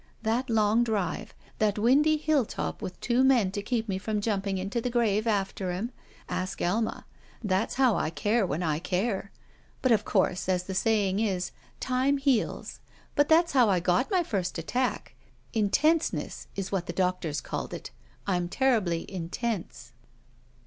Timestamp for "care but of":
8.79-10.03